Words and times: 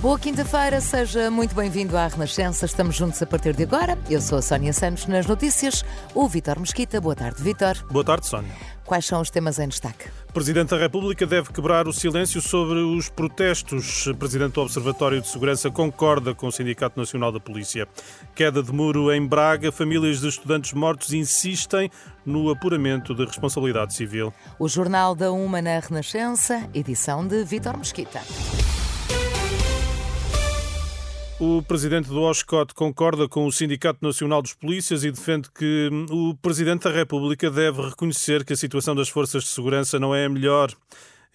Boa 0.00 0.18
quinta-feira, 0.18 0.78
seja 0.78 1.30
muito 1.30 1.54
bem-vindo 1.54 1.96
à 1.96 2.06
Renascença. 2.06 2.66
Estamos 2.66 2.94
juntos 2.94 3.20
a 3.22 3.26
partir 3.26 3.54
de 3.54 3.62
agora. 3.62 3.98
Eu 4.10 4.20
sou 4.20 4.38
a 4.38 4.42
Sónia 4.42 4.72
Santos 4.72 5.06
nas 5.06 5.26
notícias. 5.26 5.84
O 6.14 6.28
Vitor 6.28 6.60
Mesquita. 6.60 7.00
Boa 7.00 7.16
tarde, 7.16 7.42
Vitor. 7.42 7.82
Boa 7.90 8.04
tarde, 8.04 8.26
Sónia. 8.26 8.52
Quais 8.84 9.06
são 9.06 9.22
os 9.22 9.30
temas 9.30 9.58
em 9.58 9.66
destaque? 9.66 10.08
O 10.28 10.32
Presidente 10.34 10.68
da 10.68 10.76
República 10.76 11.26
deve 11.26 11.50
quebrar 11.50 11.88
o 11.88 11.94
silêncio 11.94 12.42
sobre 12.42 12.78
os 12.78 13.08
protestos. 13.08 14.06
O 14.06 14.14
Presidente 14.14 14.52
do 14.52 14.60
Observatório 14.60 15.20
de 15.20 15.28
Segurança 15.28 15.70
concorda 15.70 16.34
com 16.34 16.46
o 16.46 16.52
Sindicato 16.52 17.00
Nacional 17.00 17.32
da 17.32 17.40
Polícia. 17.40 17.88
Queda 18.34 18.62
de 18.62 18.72
muro 18.72 19.10
em 19.10 19.26
Braga. 19.26 19.72
Famílias 19.72 20.20
de 20.20 20.28
estudantes 20.28 20.74
mortos 20.74 21.14
insistem 21.14 21.90
no 22.24 22.50
apuramento 22.50 23.14
de 23.14 23.24
responsabilidade 23.24 23.94
civil. 23.94 24.32
O 24.58 24.68
Jornal 24.68 25.14
da 25.14 25.32
Uma 25.32 25.62
na 25.62 25.80
Renascença, 25.80 26.68
edição 26.74 27.26
de 27.26 27.42
Vitor 27.44 27.78
Mesquita. 27.78 28.20
O 31.38 31.62
presidente 31.62 32.08
do 32.08 32.22
OSCOT 32.22 32.72
concorda 32.72 33.28
com 33.28 33.46
o 33.46 33.52
Sindicato 33.52 33.98
Nacional 34.02 34.40
dos 34.40 34.54
Polícias 34.54 35.04
e 35.04 35.10
defende 35.10 35.50
que 35.50 35.90
o 36.10 36.34
presidente 36.34 36.84
da 36.84 36.90
República 36.90 37.50
deve 37.50 37.82
reconhecer 37.82 38.42
que 38.42 38.54
a 38.54 38.56
situação 38.56 38.94
das 38.94 39.10
forças 39.10 39.44
de 39.44 39.50
segurança 39.50 39.98
não 39.98 40.14
é 40.14 40.24
a 40.24 40.30
melhor. 40.30 40.72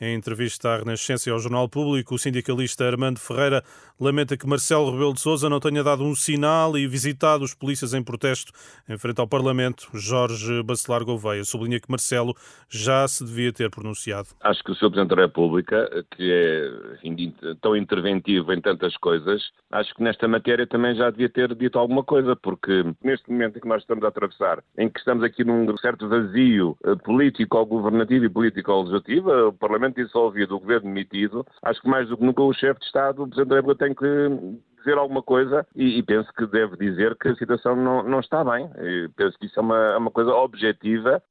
Em 0.03 0.15
entrevista 0.15 0.69
à 0.69 0.77
Renascença 0.77 1.29
e 1.29 1.31
ao 1.31 1.37
Jornal 1.37 1.69
Público, 1.69 2.15
o 2.15 2.17
sindicalista 2.17 2.83
Armando 2.85 3.19
Ferreira 3.19 3.63
lamenta 3.99 4.35
que 4.35 4.47
Marcelo 4.47 4.89
Rebelo 4.89 5.13
de 5.13 5.21
Sousa 5.21 5.47
não 5.47 5.59
tenha 5.59 5.83
dado 5.83 6.03
um 6.03 6.15
sinal 6.15 6.75
e 6.75 6.87
visitado 6.87 7.43
os 7.43 7.53
polícias 7.53 7.93
em 7.93 8.03
protesto 8.03 8.51
em 8.89 8.97
frente 8.97 9.21
ao 9.21 9.27
Parlamento. 9.27 9.87
Jorge 9.93 10.63
Bacelar 10.63 11.05
Gouveia 11.05 11.43
sublinha 11.43 11.79
que 11.79 11.91
Marcelo 11.91 12.33
já 12.67 13.07
se 13.07 13.23
devia 13.23 13.53
ter 13.53 13.69
pronunciado. 13.69 14.29
Acho 14.41 14.63
que 14.63 14.71
o 14.71 14.73
Sr. 14.73 14.89
Presidente 14.89 15.15
da 15.15 15.21
República, 15.21 16.05
que 16.17 16.31
é 16.31 17.53
tão 17.61 17.77
interventivo 17.77 18.51
em 18.53 18.59
tantas 18.59 18.97
coisas, 18.97 19.39
acho 19.71 19.93
que 19.93 20.01
nesta 20.01 20.27
matéria 20.27 20.65
também 20.65 20.95
já 20.95 21.11
devia 21.11 21.29
ter 21.29 21.53
dito 21.53 21.77
alguma 21.77 22.03
coisa, 22.03 22.35
porque 22.35 22.83
neste 23.03 23.29
momento 23.29 23.57
em 23.57 23.61
que 23.61 23.67
nós 23.67 23.83
estamos 23.83 24.03
a 24.03 24.07
atravessar, 24.07 24.63
em 24.79 24.89
que 24.89 24.97
estamos 24.97 25.23
aqui 25.23 25.43
num 25.43 25.77
certo 25.77 26.09
vazio 26.09 26.75
eh, 26.83 26.95
político-governativo 26.95 28.25
e 28.25 28.29
político-legislativo, 28.29 29.49
o 29.49 29.53
Parlamento 29.53 29.90
dissolvido, 29.95 30.55
o 30.55 30.59
governo 30.59 30.87
demitido, 30.87 31.45
acho 31.61 31.81
que 31.81 31.89
mais 31.89 32.07
do 32.07 32.17
que 32.17 32.23
nunca 32.23 32.41
o 32.41 32.53
chefe 32.53 32.79
de 32.79 32.85
Estado, 32.85 33.23
o 33.23 33.27
Presidente 33.27 33.49
da 33.49 33.55
República, 33.55 33.85
tem 33.85 33.95
que 33.95 34.59
dizer 34.77 34.97
alguma 34.97 35.21
coisa 35.21 35.65
e, 35.75 35.99
e, 35.99 36.03
penso 36.03 36.31
que 36.33 36.45
deve 36.47 36.75
dizer 36.77 37.15
que 37.15 37.29
a 37.29 37.35
situação 37.35 37.75
não, 37.75 38.03
não 38.03 38.19
está 38.19 38.43
bem. 38.43 38.69
Penso 39.15 39.37
que 39.37 39.45
isso 39.45 39.59
é 39.59 39.61
uma, 39.61 39.77
é 39.77 39.97
uma 39.97 40.11
coisa 40.11 40.33
objetiva 40.33 41.21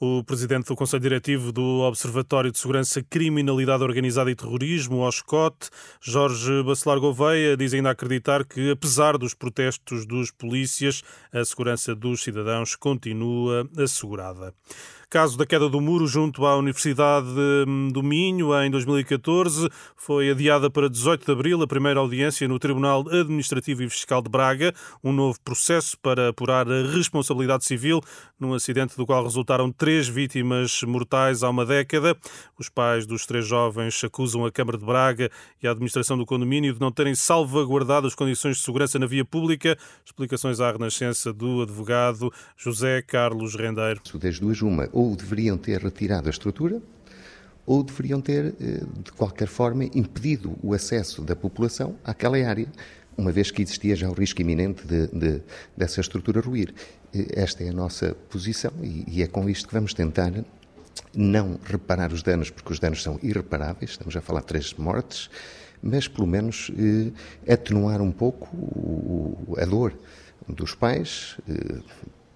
o 0.00 0.22
presidente 0.24 0.66
do 0.66 0.76
Conselho 0.76 1.02
Diretivo 1.02 1.52
do 1.52 1.80
Observatório 1.80 2.50
de 2.50 2.58
Segurança, 2.58 3.02
Criminalidade 3.02 3.82
Organizada 3.82 4.30
e 4.30 4.34
Terrorismo, 4.34 5.00
OSCOT, 5.06 5.70
Jorge 6.00 6.62
Bacelar 6.62 6.98
Gouveia, 7.00 7.56
diz 7.56 7.74
ainda 7.74 7.90
acreditar 7.90 8.44
que, 8.44 8.70
apesar 8.70 9.16
dos 9.16 9.34
protestos 9.34 10.04
dos 10.06 10.30
polícias, 10.30 11.02
a 11.32 11.44
segurança 11.44 11.94
dos 11.94 12.22
cidadãos 12.22 12.76
continua 12.76 13.68
assegurada. 13.78 14.52
Caso 15.14 15.38
da 15.38 15.46
queda 15.46 15.68
do 15.68 15.80
muro 15.80 16.08
junto 16.08 16.44
à 16.44 16.56
Universidade 16.56 17.28
hum, 17.68 17.88
do 17.92 18.02
Minho, 18.02 18.52
em 18.64 18.68
2014, 18.68 19.70
foi 19.96 20.28
adiada 20.28 20.68
para 20.68 20.90
18 20.90 21.24
de 21.24 21.30
abril 21.30 21.62
a 21.62 21.68
primeira 21.68 22.00
audiência 22.00 22.48
no 22.48 22.58
Tribunal 22.58 23.04
Administrativo 23.08 23.84
e 23.84 23.88
Fiscal 23.88 24.20
de 24.20 24.28
Braga, 24.28 24.74
um 25.04 25.12
novo 25.12 25.38
processo 25.44 25.96
para 26.00 26.30
apurar 26.30 26.66
a 26.68 26.82
responsabilidade 26.90 27.64
civil 27.64 28.00
num 28.40 28.54
acidente 28.54 28.96
do 28.96 29.06
qual 29.06 29.22
resultaram 29.22 29.53
três 29.76 30.08
vítimas 30.08 30.82
mortais 30.82 31.42
há 31.42 31.50
uma 31.50 31.64
década. 31.64 32.16
Os 32.58 32.68
pais 32.68 33.06
dos 33.06 33.26
três 33.26 33.46
jovens 33.46 34.02
acusam 34.02 34.44
a 34.44 34.50
Câmara 34.50 34.78
de 34.78 34.84
Braga 34.84 35.30
e 35.62 35.66
a 35.66 35.70
administração 35.70 36.18
do 36.18 36.26
condomínio 36.26 36.74
de 36.74 36.80
não 36.80 36.90
terem 36.90 37.14
salvaguardado 37.14 38.06
as 38.06 38.14
condições 38.14 38.56
de 38.56 38.62
segurança 38.62 38.98
na 38.98 39.06
via 39.06 39.24
pública. 39.24 39.76
Explicações 40.04 40.60
à 40.60 40.72
renascença 40.72 41.32
do 41.32 41.62
advogado 41.62 42.32
José 42.56 43.02
Carlos 43.02 43.54
Rendeiro. 43.54 44.00
Das 44.14 44.38
duas, 44.38 44.60
uma, 44.62 44.88
ou 44.92 45.14
deveriam 45.14 45.56
ter 45.56 45.80
retirado 45.80 46.28
a 46.28 46.30
estrutura, 46.30 46.80
ou 47.66 47.82
deveriam 47.82 48.20
ter, 48.20 48.54
eh, 48.60 48.82
de 49.02 49.12
qualquer 49.12 49.48
forma, 49.48 49.84
impedido 49.84 50.56
o 50.62 50.74
acesso 50.74 51.22
da 51.22 51.34
população 51.34 51.96
àquela 52.04 52.36
área, 52.36 52.68
uma 53.16 53.32
vez 53.32 53.50
que 53.50 53.62
existia 53.62 53.94
já 53.96 54.08
o 54.08 54.12
risco 54.12 54.40
iminente 54.40 54.86
de, 54.86 55.06
de, 55.08 55.42
dessa 55.76 56.00
estrutura 56.00 56.40
ruir. 56.40 56.74
Esta 57.12 57.62
é 57.64 57.68
a 57.68 57.72
nossa 57.72 58.14
posição 58.28 58.72
e, 58.82 59.04
e 59.06 59.22
é 59.22 59.26
com 59.26 59.48
isto 59.48 59.68
que 59.68 59.74
vamos 59.74 59.94
tentar 59.94 60.32
não 61.14 61.58
reparar 61.64 62.12
os 62.12 62.22
danos, 62.22 62.50
porque 62.50 62.72
os 62.72 62.78
danos 62.78 63.02
são 63.02 63.18
irreparáveis, 63.22 63.92
estamos 63.92 64.16
a 64.16 64.20
falar 64.20 64.40
de 64.40 64.46
três 64.46 64.74
mortes, 64.74 65.30
mas 65.82 66.08
pelo 66.08 66.26
menos 66.26 66.70
eh, 66.76 67.52
atenuar 67.52 68.00
um 68.00 68.10
pouco 68.10 68.48
o, 68.56 69.54
a 69.58 69.64
dor 69.64 69.96
dos 70.48 70.74
pais, 70.74 71.36
eh, 71.48 71.80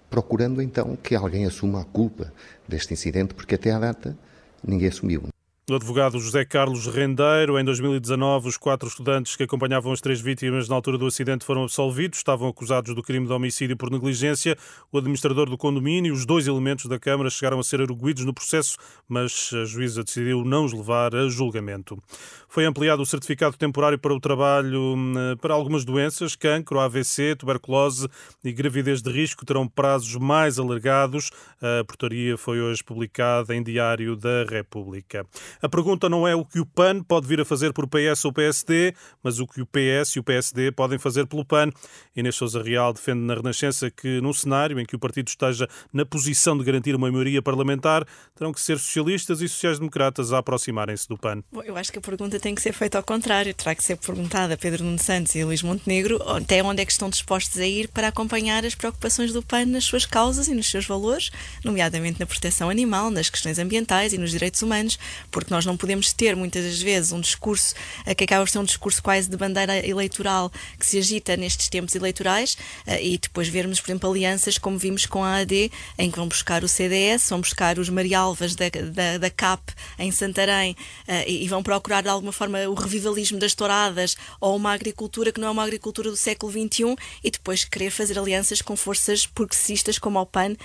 procurando 0.09 0.61
então 0.61 0.95
que 0.95 1.15
alguém 1.15 1.45
assuma 1.45 1.81
a 1.81 1.85
culpa 1.85 2.31
deste 2.67 2.93
incidente, 2.93 3.33
porque 3.33 3.55
até 3.55 3.71
à 3.71 3.79
data 3.79 4.17
ninguém 4.63 4.87
assumiu. 4.87 5.23
O 5.69 5.75
advogado 5.75 6.19
José 6.19 6.43
Carlos 6.43 6.87
Rendeiro, 6.87 7.59
em 7.59 7.63
2019, 7.63 8.47
os 8.47 8.57
quatro 8.57 8.89
estudantes 8.89 9.35
que 9.35 9.43
acompanhavam 9.43 9.91
as 9.91 10.01
três 10.01 10.19
vítimas 10.19 10.67
na 10.67 10.73
altura 10.73 10.97
do 10.97 11.05
acidente 11.05 11.45
foram 11.45 11.61
absolvidos, 11.61 12.17
estavam 12.17 12.47
acusados 12.47 12.95
do 12.95 13.03
crime 13.03 13.27
de 13.27 13.31
homicídio 13.31 13.77
por 13.77 13.91
negligência. 13.91 14.57
O 14.91 14.97
administrador 14.97 15.47
do 15.47 15.55
condomínio 15.55 16.09
e 16.09 16.11
os 16.11 16.25
dois 16.25 16.47
elementos 16.47 16.87
da 16.87 16.97
Câmara 16.97 17.29
chegaram 17.29 17.59
a 17.59 17.63
ser 17.63 17.81
arguídos 17.81 18.25
no 18.25 18.33
processo, 18.33 18.77
mas 19.07 19.51
a 19.53 19.63
juíza 19.63 20.03
decidiu 20.03 20.43
não 20.43 20.65
os 20.65 20.73
levar 20.73 21.13
a 21.13 21.29
julgamento. 21.29 22.01
Foi 22.47 22.65
ampliado 22.65 23.03
o 23.03 23.05
certificado 23.05 23.55
temporário 23.55 23.99
para 23.99 24.11
o 24.11 24.19
trabalho 24.19 24.95
hum, 24.97 25.13
para 25.39 25.53
algumas 25.53 25.85
doenças, 25.85 26.35
cancro, 26.35 26.79
AVC, 26.79 27.35
tuberculose 27.35 28.07
e 28.43 28.51
gravidez 28.51 29.03
de 29.03 29.11
risco 29.11 29.45
terão 29.45 29.67
prazos 29.67 30.15
mais 30.15 30.57
alargados. 30.57 31.29
A 31.61 31.83
portaria 31.83 32.35
foi 32.39 32.59
hoje 32.59 32.83
publicada 32.83 33.55
em 33.55 33.61
Diário 33.61 34.15
da 34.15 34.45
República. 34.49 35.27
A 35.61 35.67
pergunta 35.67 36.07
não 36.07 36.25
é 36.25 36.33
o 36.33 36.45
que 36.45 36.59
o 36.59 36.65
PAN 36.65 37.03
pode 37.03 37.27
vir 37.27 37.41
a 37.41 37.45
fazer 37.45 37.73
por 37.73 37.85
PS 37.85 38.23
ou 38.23 38.31
PSD, 38.31 38.93
mas 39.21 39.39
o 39.39 39.47
que 39.47 39.61
o 39.61 39.65
PS 39.65 40.15
e 40.15 40.19
o 40.19 40.23
PSD 40.23 40.71
podem 40.71 40.97
fazer 40.97 41.27
pelo 41.27 41.43
PAN. 41.43 41.69
Inês 42.15 42.35
Sousa 42.35 42.63
Real 42.63 42.93
defende 42.93 43.19
na 43.19 43.35
Renascença 43.35 43.91
que, 43.91 44.21
num 44.21 44.31
cenário 44.31 44.79
em 44.79 44.85
que 44.85 44.95
o 44.95 44.99
partido 44.99 45.27
esteja 45.27 45.67
na 45.91 46.05
posição 46.05 46.57
de 46.57 46.63
garantir 46.63 46.95
uma 46.95 47.11
maioria 47.11 47.41
parlamentar, 47.41 48.05
terão 48.35 48.53
que 48.53 48.61
ser 48.61 48.79
socialistas 48.79 49.41
e 49.41 49.49
sociais-democratas 49.49 50.31
a 50.31 50.37
aproximarem-se 50.37 51.09
do 51.09 51.17
PAN. 51.17 51.43
Bom, 51.51 51.61
eu 51.63 51.75
acho 51.75 51.91
que 51.91 51.99
a 51.99 52.01
pergunta 52.01 52.39
tem 52.39 52.55
que 52.55 52.61
ser 52.61 52.71
feita 52.71 52.97
ao 52.97 53.03
contrário. 53.03 53.53
Terá 53.53 53.75
que 53.75 53.83
ser 53.83 53.97
perguntada 53.97 54.53
a 54.53 54.57
Pedro 54.57 54.85
Nuno 54.85 54.99
Santos 54.99 55.35
e 55.35 55.41
a 55.41 55.45
Luís 55.45 55.61
Montenegro 55.61 56.23
até 56.23 56.63
onde 56.63 56.81
é 56.81 56.85
que 56.85 56.91
estão 56.93 57.09
dispostos 57.09 57.57
a 57.57 57.65
ir 57.67 57.89
para 57.89 58.07
acompanhar 58.07 58.65
as 58.65 58.75
preocupações 58.75 59.33
do 59.33 59.43
PAN 59.43 59.65
nas 59.65 59.83
suas 59.83 60.05
causas 60.05 60.47
e 60.47 60.53
nos 60.53 60.71
seus 60.71 60.85
valores, 60.85 61.31
nomeadamente 61.65 62.17
na 62.17 62.25
proteção 62.25 62.69
animal, 62.69 63.11
nas 63.11 63.29
questões 63.29 63.59
ambientais 63.59 64.13
e 64.13 64.17
nos 64.17 64.31
direitos 64.31 64.61
humanos, 64.61 64.97
porque 65.29 65.48
porque 65.49 65.55
nós 65.55 65.65
não 65.65 65.75
podemos 65.75 66.13
ter 66.13 66.35
muitas 66.35 66.63
das 66.63 66.79
vezes 66.79 67.11
um 67.11 67.19
discurso 67.19 67.73
eh, 68.05 68.13
que 68.13 68.23
acaba 68.23 68.45
por 68.45 68.51
ser 68.51 68.59
um 68.59 68.63
discurso 68.63 69.01
quase 69.01 69.27
de 69.27 69.35
bandeira 69.35 69.85
eleitoral 69.85 70.51
que 70.77 70.85
se 70.85 70.99
agita 70.99 71.35
nestes 71.35 71.67
tempos 71.67 71.95
eleitorais 71.95 72.55
eh, 72.85 73.03
e 73.03 73.17
depois 73.17 73.47
vermos, 73.47 73.81
por 73.81 73.89
exemplo, 73.89 74.09
alianças 74.09 74.59
como 74.59 74.77
vimos 74.77 75.07
com 75.07 75.23
a 75.23 75.37
AD, 75.37 75.71
em 75.97 76.11
que 76.11 76.17
vão 76.17 76.27
buscar 76.27 76.63
o 76.63 76.67
CDS, 76.67 77.29
vão 77.29 77.41
buscar 77.41 77.79
os 77.79 77.89
Marialvas 77.89 78.55
da, 78.55 78.65
da, 78.69 79.17
da 79.17 79.29
CAP 79.31 79.73
em 79.97 80.11
Santarém 80.11 80.75
eh, 81.07 81.29
e 81.29 81.47
vão 81.47 81.63
procurar 81.63 82.03
de 82.03 82.09
alguma 82.09 82.31
forma 82.31 82.59
o 82.69 82.75
revivalismo 82.75 83.39
das 83.39 83.55
touradas 83.55 84.15
ou 84.39 84.55
uma 84.55 84.71
agricultura 84.71 85.31
que 85.31 85.41
não 85.41 85.47
é 85.47 85.51
uma 85.51 85.63
agricultura 85.63 86.11
do 86.11 86.17
século 86.17 86.51
XXI 86.51 86.95
e 87.23 87.31
depois 87.31 87.65
querer 87.65 87.89
fazer 87.89 88.19
alianças 88.19 88.61
com 88.61 88.75
forças 88.75 89.25
progressistas 89.25 89.97
como 89.97 90.19
o 90.19 90.25
PAN 90.27 90.55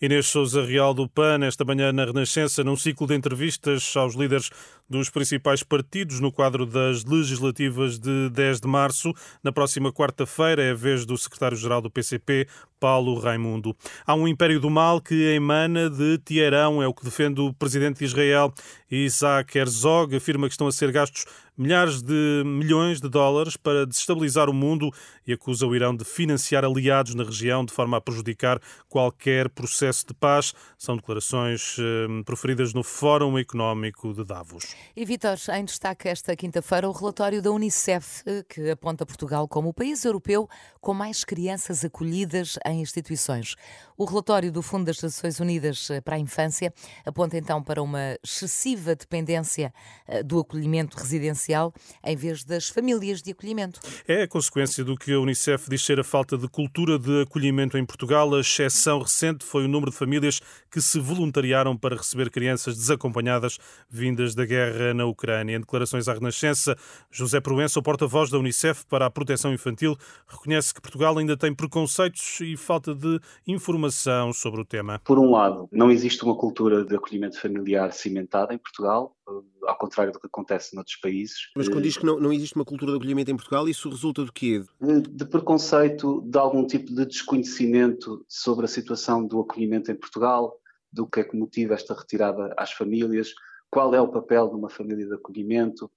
Inês 0.00 0.26
Souza 0.26 0.64
Real 0.64 0.92
do 0.92 1.08
PAN, 1.08 1.44
esta 1.44 1.64
manhã 1.64 1.92
na 1.92 2.04
Renascença, 2.04 2.62
num 2.62 2.76
ciclo 2.76 3.06
de 3.06 3.14
entrevistas 3.14 3.94
aos 3.96 4.14
líderes 4.14 4.50
dos 4.88 5.10
principais 5.10 5.62
partidos 5.62 6.20
no 6.20 6.30
quadro 6.30 6.64
das 6.64 7.04
legislativas 7.04 7.98
de 7.98 8.30
10 8.30 8.60
de 8.60 8.68
março. 8.68 9.12
Na 9.42 9.52
próxima 9.52 9.92
quarta-feira 9.92 10.62
é 10.62 10.70
a 10.70 10.74
vez 10.74 11.04
do 11.04 11.16
secretário-geral 11.16 11.80
do 11.80 11.90
PCP, 11.90 12.46
Paulo 12.78 13.18
Raimundo. 13.18 13.76
Há 14.06 14.14
um 14.14 14.28
império 14.28 14.60
do 14.60 14.70
mal 14.70 15.00
que 15.00 15.34
emana 15.34 15.88
de 15.88 16.18
Teherão, 16.18 16.82
é 16.82 16.86
o 16.86 16.94
que 16.94 17.04
defende 17.04 17.40
o 17.40 17.52
presidente 17.52 17.98
de 17.98 18.04
Israel, 18.04 18.52
Isaac 18.90 19.58
Herzog, 19.58 20.14
afirma 20.14 20.46
que 20.46 20.52
estão 20.52 20.66
a 20.66 20.72
ser 20.72 20.92
gastos 20.92 21.26
milhares 21.56 22.02
de 22.02 22.42
milhões 22.44 23.00
de 23.00 23.08
dólares 23.08 23.56
para 23.56 23.86
desestabilizar 23.86 24.50
o 24.50 24.52
mundo 24.52 24.90
e 25.26 25.32
acusa 25.32 25.66
o 25.66 25.74
Irão 25.74 25.96
de 25.96 26.04
financiar 26.04 26.64
aliados 26.64 27.14
na 27.14 27.24
região 27.24 27.64
de 27.64 27.72
forma 27.72 27.96
a 27.96 28.00
prejudicar 28.00 28.60
qualquer 28.88 29.48
processo 29.48 30.06
de 30.06 30.14
paz. 30.14 30.52
São 30.76 30.96
declarações 30.96 31.76
eh, 31.78 32.22
proferidas 32.24 32.74
no 32.74 32.82
Fórum 32.82 33.38
Económico 33.38 34.12
de 34.12 34.24
Davos. 34.24 34.74
E 34.94 35.04
Vitor, 35.04 35.36
em 35.54 35.64
destaque 35.64 36.08
esta 36.08 36.36
quinta-feira 36.36 36.88
o 36.88 36.92
relatório 36.92 37.40
da 37.40 37.50
Unicef, 37.50 38.22
eh, 38.26 38.44
que 38.48 38.70
aponta 38.70 39.06
Portugal 39.06 39.48
como 39.48 39.70
o 39.70 39.74
país 39.74 40.04
europeu 40.04 40.48
com 40.80 40.92
mais 40.92 41.24
crianças 41.24 41.84
acolhidas 41.84 42.58
em 42.70 42.80
instituições. 42.80 43.56
O 43.98 44.04
relatório 44.04 44.52
do 44.52 44.60
Fundo 44.60 44.84
das 44.84 45.00
Nações 45.00 45.40
Unidas 45.40 45.88
eh, 45.88 46.02
para 46.02 46.16
a 46.16 46.18
Infância 46.18 46.70
aponta 47.06 47.38
então 47.38 47.62
para 47.62 47.82
uma 47.82 48.18
excessiva 48.22 48.94
dependência 48.94 49.72
eh, 50.06 50.22
do 50.22 50.38
acolhimento 50.38 50.98
residencial 50.98 51.72
em 52.04 52.14
vez 52.14 52.44
das 52.44 52.68
famílias 52.68 53.22
de 53.22 53.30
acolhimento. 53.30 53.80
É 54.06 54.24
a 54.24 54.28
consequência 54.28 54.84
do 54.84 54.98
que 54.98 55.14
a 55.14 55.18
Unicef 55.18 55.70
diz 55.70 55.82
ser 55.82 55.98
a 55.98 56.04
falta 56.04 56.36
de 56.36 56.46
cultura 56.46 56.98
de 56.98 57.22
acolhimento 57.22 57.78
em 57.78 57.86
Portugal. 57.86 58.34
A 58.34 58.40
exceção 58.40 59.00
recente 59.00 59.46
foi 59.46 59.64
o 59.64 59.68
número 59.68 59.90
de 59.90 59.96
famílias 59.96 60.42
que 60.70 60.82
se 60.82 61.00
voluntariaram 61.00 61.74
para 61.74 61.96
receber 61.96 62.28
crianças 62.28 62.76
desacompanhadas 62.76 63.56
vindas 63.88 64.34
da 64.34 64.44
guerra 64.44 64.92
na 64.92 65.06
Ucrânia. 65.06 65.56
Em 65.56 65.60
declarações 65.60 66.06
à 66.06 66.12
Renascença, 66.12 66.76
José 67.10 67.40
Proença, 67.40 67.78
o 67.78 67.82
porta-voz 67.82 68.28
da 68.28 68.38
Unicef 68.38 68.84
para 68.90 69.06
a 69.06 69.10
proteção 69.10 69.54
infantil, 69.54 69.96
reconhece 70.28 70.74
que 70.74 70.82
Portugal 70.82 71.16
ainda 71.16 71.34
tem 71.34 71.54
preconceitos 71.54 72.42
e 72.42 72.58
falta 72.58 72.94
de 72.94 73.18
informação 73.46 73.85
sobre 74.32 74.60
o 74.60 74.64
tema. 74.64 75.00
Por 75.04 75.18
um 75.18 75.30
lado, 75.30 75.68
não 75.72 75.90
existe 75.90 76.24
uma 76.24 76.36
cultura 76.36 76.84
de 76.84 76.94
acolhimento 76.94 77.40
familiar 77.40 77.92
cimentada 77.92 78.54
em 78.54 78.58
Portugal, 78.58 79.16
eh, 79.28 79.32
ao 79.68 79.78
contrário 79.78 80.12
do 80.12 80.20
que 80.20 80.26
acontece 80.26 80.74
noutros 80.74 80.96
países. 80.96 81.50
Mas 81.56 81.68
quando 81.68 81.82
diz 81.82 81.96
que 81.96 82.06
não, 82.06 82.18
não 82.18 82.32
existe 82.32 82.56
uma 82.56 82.64
cultura 82.64 82.92
de 82.92 82.98
acolhimento 82.98 83.30
em 83.30 83.36
Portugal, 83.36 83.68
isso 83.68 83.88
resulta 83.88 84.24
do 84.24 84.32
quê? 84.32 84.62
De, 84.80 85.00
de 85.02 85.24
preconceito, 85.24 86.22
de 86.22 86.38
algum 86.38 86.66
tipo 86.66 86.94
de 86.94 87.06
desconhecimento 87.06 88.24
sobre 88.28 88.64
a 88.64 88.68
situação 88.68 89.26
do 89.26 89.40
acolhimento 89.40 89.90
em 89.90 89.96
Portugal, 89.96 90.54
do 90.92 91.06
que 91.06 91.20
é 91.20 91.24
que 91.24 91.36
motiva 91.36 91.74
esta 91.74 91.94
retirada 91.94 92.54
às 92.56 92.72
famílias, 92.72 93.32
qual 93.70 93.94
é 93.94 94.00
o 94.00 94.08
papel 94.08 94.48
de 94.48 94.54
uma 94.54 94.70
família 94.70 95.06
de 95.06 95.14
acolhimento, 95.14 95.90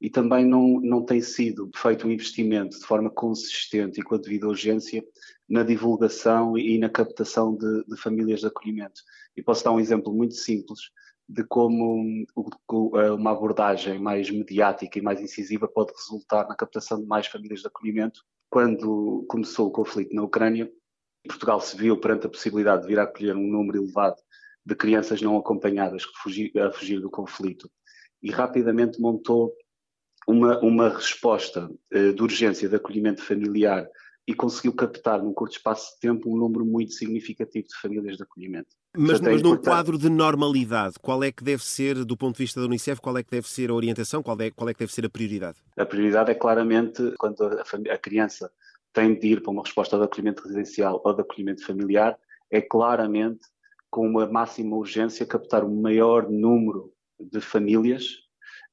e 0.00 0.08
também 0.08 0.44
não, 0.44 0.80
não 0.80 1.04
tem 1.04 1.20
sido 1.20 1.70
feito 1.74 2.06
um 2.06 2.10
investimento 2.10 2.78
de 2.78 2.84
forma 2.84 3.10
consistente 3.10 4.00
e 4.00 4.02
com 4.02 4.14
a 4.14 4.18
devida 4.18 4.46
urgência 4.46 5.04
na 5.48 5.62
divulgação 5.62 6.56
e 6.56 6.78
na 6.78 6.88
captação 6.88 7.56
de, 7.56 7.84
de 7.84 7.96
famílias 7.96 8.40
de 8.40 8.46
acolhimento. 8.46 9.00
E 9.36 9.42
posso 9.42 9.64
dar 9.64 9.72
um 9.72 9.80
exemplo 9.80 10.12
muito 10.12 10.34
simples 10.34 10.80
de 11.28 11.44
como 11.44 12.24
uma 13.16 13.32
abordagem 13.32 13.98
mais 13.98 14.30
mediática 14.30 14.98
e 14.98 15.02
mais 15.02 15.20
incisiva 15.20 15.68
pode 15.68 15.92
resultar 15.92 16.48
na 16.48 16.54
captação 16.54 17.00
de 17.00 17.06
mais 17.06 17.26
famílias 17.26 17.60
de 17.60 17.66
acolhimento. 17.66 18.24
Quando 18.48 19.26
começou 19.28 19.68
o 19.68 19.72
conflito 19.72 20.14
na 20.14 20.22
Ucrânia, 20.22 20.72
Portugal 21.28 21.60
se 21.60 21.76
viu 21.76 22.00
perante 22.00 22.26
a 22.26 22.30
possibilidade 22.30 22.82
de 22.82 22.88
vir 22.88 22.98
a 22.98 23.02
acolher 23.02 23.36
um 23.36 23.46
número 23.46 23.82
elevado 23.82 24.16
de 24.64 24.74
crianças 24.74 25.20
não 25.20 25.36
acompanhadas 25.36 26.04
a 26.56 26.72
fugir 26.72 27.00
do 27.00 27.10
conflito 27.10 27.70
e 28.22 28.30
rapidamente 28.30 29.00
montou 29.00 29.52
uma, 30.28 30.60
uma 30.60 30.90
resposta 30.90 31.70
uh, 31.94 32.12
de 32.12 32.22
urgência 32.22 32.68
de 32.68 32.76
acolhimento 32.76 33.22
familiar 33.22 33.88
e 34.26 34.34
conseguiu 34.34 34.74
captar 34.74 35.22
num 35.22 35.32
curto 35.32 35.56
espaço 35.56 35.94
de 35.94 36.00
tempo 36.00 36.30
um 36.30 36.36
número 36.36 36.66
muito 36.66 36.92
significativo 36.92 37.66
de 37.66 37.74
famílias 37.80 38.18
de 38.18 38.22
acolhimento. 38.22 38.68
Mas, 38.94 39.22
mas 39.22 39.40
num 39.40 39.56
quadro 39.56 39.96
de 39.96 40.10
normalidade, 40.10 40.96
qual 41.00 41.24
é 41.24 41.32
que 41.32 41.42
deve 41.42 41.64
ser, 41.64 42.04
do 42.04 42.14
ponto 42.14 42.36
de 42.36 42.42
vista 42.42 42.60
da 42.60 42.66
Unicef, 42.66 43.00
qual 43.00 43.16
é 43.16 43.22
que 43.22 43.30
deve 43.30 43.48
ser 43.48 43.70
a 43.70 43.74
orientação, 43.74 44.22
qual 44.22 44.38
é, 44.38 44.50
qual 44.50 44.68
é 44.68 44.74
que 44.74 44.80
deve 44.80 44.92
ser 44.92 45.06
a 45.06 45.08
prioridade? 45.08 45.56
A 45.78 45.86
prioridade 45.86 46.30
é 46.30 46.34
claramente 46.34 47.14
quando 47.18 47.42
a, 47.42 47.62
a 47.94 47.98
criança 47.98 48.50
tem 48.92 49.18
de 49.18 49.28
ir 49.28 49.42
para 49.42 49.50
uma 49.50 49.62
resposta 49.62 49.96
de 49.96 50.04
acolhimento 50.04 50.42
residencial 50.42 51.00
ou 51.02 51.14
de 51.14 51.22
acolhimento 51.22 51.64
familiar, 51.64 52.18
é 52.50 52.60
claramente 52.60 53.46
com 53.90 54.06
uma 54.06 54.26
máxima 54.26 54.76
urgência 54.76 55.24
captar 55.24 55.64
o 55.64 55.74
maior 55.74 56.28
número 56.28 56.92
de 57.18 57.40
famílias 57.40 58.04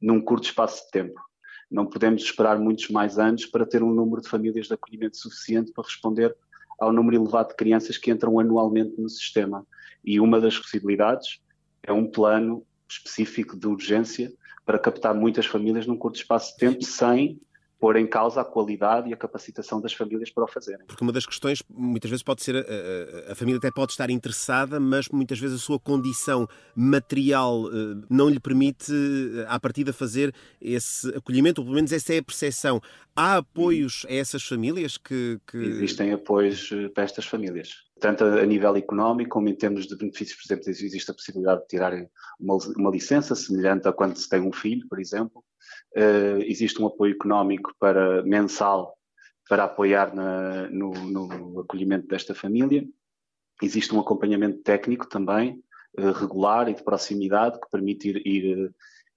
num 0.02 0.20
curto 0.20 0.46
espaço 0.46 0.84
de 0.86 0.92
tempo. 0.92 1.22
Não 1.70 1.86
podemos 1.86 2.24
esperar 2.24 2.60
muitos 2.60 2.90
mais 2.90 3.18
anos 3.18 3.46
para 3.46 3.66
ter 3.66 3.84
um 3.84 3.94
número 3.94 4.22
de 4.22 4.30
famílias 4.30 4.68
de 4.68 4.74
acolhimento 4.74 5.18
suficiente 5.18 5.72
para 5.72 5.84
responder 5.84 6.36
ao 6.80 6.92
número 6.92 7.18
elevado 7.18 7.50
de 7.50 7.56
crianças 7.56 7.98
que 7.98 8.12
entram 8.12 8.40
anualmente 8.40 9.00
no 9.00 9.10
sistema. 9.10 9.66
E 10.04 10.20
uma 10.20 10.40
das 10.40 10.58
possibilidades 10.58 11.40
é 11.82 11.92
um 11.92 12.10
plano 12.10 12.66
específico 12.90 13.58
de 13.58 13.68
urgência 13.68 14.32
para 14.66 14.80
captar 14.80 15.14
muitas 15.14 15.46
famílias 15.46 15.86
num 15.86 15.98
curto 15.98 16.18
espaço 16.18 16.54
de 16.54 16.58
tempo 16.58 16.84
sem 16.84 17.40
pôr 17.86 17.98
em 17.98 18.08
causa 18.08 18.42
a 18.42 18.44
qualidade 18.44 19.12
e 19.12 19.14
a 19.14 19.16
capacitação 19.16 19.80
das 19.80 19.94
famílias 19.94 20.32
para 20.32 20.44
o 20.44 20.48
fazerem. 20.48 20.88
Porque 20.88 21.04
uma 21.04 21.14
das 21.14 21.24
questões, 21.24 21.62
muitas 21.70 22.10
vezes, 22.10 22.24
pode 22.24 22.42
ser 22.42 22.56
a, 22.56 23.30
a, 23.30 23.34
a 23.34 23.36
família 23.36 23.60
até 23.60 23.70
pode 23.70 23.92
estar 23.92 24.10
interessada, 24.10 24.80
mas 24.80 25.08
muitas 25.10 25.38
vezes 25.38 25.62
a 25.62 25.64
sua 25.64 25.80
condição 25.80 26.48
material 26.76 27.68
eh, 27.68 28.04
não 28.10 28.28
lhe 28.28 28.40
permite, 28.40 28.92
eh, 28.92 29.46
à 29.48 29.60
partida, 29.60 29.94
fazer 29.94 30.34
esse 30.60 31.10
acolhimento, 31.10 31.62
ou 31.62 31.66
pelo 31.66 31.76
menos 31.76 31.92
essa 31.92 32.12
é 32.12 32.18
a 32.18 32.24
percepção. 32.24 32.82
Há 33.16 33.38
apoios 33.38 34.04
a 34.10 34.14
essas 34.16 34.42
famílias 34.42 34.98
que. 34.98 35.40
que... 35.46 35.56
Existem 35.56 36.12
apoios 36.12 36.72
eh, 36.72 36.90
para 36.90 37.04
estas 37.04 37.28
famílias 37.28 37.86
tanto 37.98 38.26
a 38.26 38.46
nível 38.46 38.76
económico 38.76 39.30
como 39.30 39.48
em 39.48 39.56
termos 39.56 39.88
de 39.88 39.96
benefícios, 39.96 40.38
por 40.38 40.46
exemplo, 40.46 40.70
existe 40.70 41.10
a 41.10 41.14
possibilidade 41.14 41.62
de 41.62 41.68
tirarem 41.68 42.10
uma, 42.38 42.58
uma 42.76 42.92
licença 42.92 43.34
semelhante 43.36 43.88
a 43.88 43.94
quando 43.94 44.18
se 44.18 44.28
tem 44.28 44.42
um 44.42 44.52
filho, 44.52 44.86
por 44.90 45.00
exemplo, 45.00 45.42
Uh, 45.96 46.42
existe 46.42 46.82
um 46.82 46.88
apoio 46.88 47.14
económico 47.14 47.74
para, 47.80 48.22
mensal 48.24 48.96
para 49.48 49.64
apoiar 49.64 50.14
na, 50.14 50.70
no, 50.70 50.92
no, 50.92 51.60
acolhimento 51.62 52.08
desta 52.08 52.36
família. 52.36 52.86
Existe 53.62 53.94
um 53.96 54.00
acompanhamento 54.00 54.62
técnico 54.62 55.08
também, 55.08 55.64
uh, 55.98 56.12
regular 56.12 56.68
e 56.70 56.74
de 56.74 56.84
proximidade, 56.84 57.60
que 57.60 57.70
permite 57.70 58.10
ir, 58.10 58.28
ir, 58.28 58.76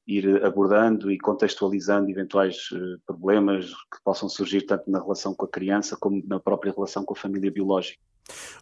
ir 0.09 0.43
abordando 0.45 1.13
e 1.13 1.19
contextualizando 1.19 2.11
eventuais 2.11 2.71
uh, 2.73 2.99
problemas 3.07 3.67
que 3.67 4.03
possam 4.03 4.29
surgir 4.29 4.63
tanto 4.63 4.91
na 4.91 4.99
relação 4.99 5.35
com 5.35 5.45
a 5.45 5.49
criança 5.49 5.97
como 6.01 6.23
na 6.27 6.41
própria 6.41 6.73
relação 6.73 7.05
com 7.05 7.13
a 7.13 7.17
família 7.17 7.51
biológica. 7.51 8.01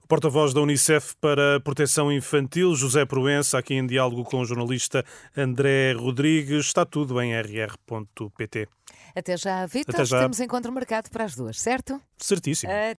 O 0.03 0.09
porta-voz 0.09 0.53
da 0.53 0.61
Unicef 0.61 1.15
para 1.21 1.57
a 1.57 1.61
Proteção 1.61 2.13
Infantil, 2.13 2.75
José 2.75 3.05
Proença, 3.05 3.59
aqui 3.59 3.75
em 3.75 3.87
diálogo 3.87 4.25
com 4.25 4.41
o 4.41 4.45
jornalista 4.45 5.05
André 5.37 5.93
Rodrigues. 5.93 6.67
Está 6.67 6.85
tudo 6.85 7.21
em 7.21 7.33
rr.pt. 7.33 8.69
Até 9.15 9.37
já, 9.37 9.67
Vitor. 9.67 10.07
Temos 10.07 10.41
encontro 10.41 10.71
marcado 10.71 11.11
para 11.11 11.25
as 11.25 11.35
duas, 11.35 11.59
certo? 11.59 12.01
Certíssimo. 12.17 12.71